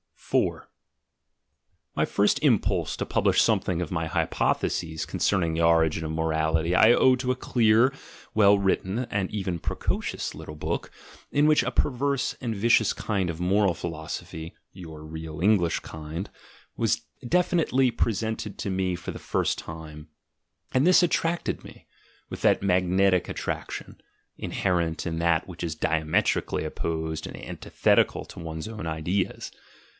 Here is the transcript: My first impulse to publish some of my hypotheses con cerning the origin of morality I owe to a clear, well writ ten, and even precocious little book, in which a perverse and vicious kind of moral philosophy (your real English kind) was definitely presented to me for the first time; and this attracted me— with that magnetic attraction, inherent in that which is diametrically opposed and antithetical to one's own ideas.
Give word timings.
My 1.95 2.05
first 2.05 2.39
impulse 2.41 2.95
to 2.95 3.05
publish 3.05 3.41
some 3.41 3.61
of 3.67 3.91
my 3.91 4.07
hypotheses 4.07 5.05
con 5.05 5.19
cerning 5.19 5.55
the 5.55 5.61
origin 5.61 6.05
of 6.05 6.11
morality 6.13 6.73
I 6.73 6.93
owe 6.93 7.17
to 7.17 7.31
a 7.31 7.35
clear, 7.35 7.93
well 8.33 8.57
writ 8.57 8.81
ten, 8.83 8.99
and 9.11 9.29
even 9.29 9.59
precocious 9.59 10.33
little 10.33 10.55
book, 10.55 10.89
in 11.31 11.47
which 11.47 11.63
a 11.63 11.69
perverse 11.69 12.33
and 12.39 12.55
vicious 12.55 12.93
kind 12.93 13.29
of 13.29 13.41
moral 13.41 13.73
philosophy 13.73 14.55
(your 14.71 15.03
real 15.05 15.41
English 15.41 15.81
kind) 15.81 16.29
was 16.77 17.01
definitely 17.27 17.91
presented 17.91 18.57
to 18.59 18.69
me 18.69 18.95
for 18.95 19.11
the 19.11 19.19
first 19.19 19.57
time; 19.57 20.07
and 20.73 20.87
this 20.87 21.03
attracted 21.03 21.63
me— 21.65 21.85
with 22.29 22.41
that 22.41 22.63
magnetic 22.63 23.27
attraction, 23.27 24.01
inherent 24.37 25.05
in 25.05 25.19
that 25.19 25.45
which 25.47 25.61
is 25.63 25.75
diametrically 25.75 26.63
opposed 26.63 27.27
and 27.27 27.35
antithetical 27.35 28.23
to 28.23 28.39
one's 28.39 28.69
own 28.69 28.87
ideas. 28.87 29.51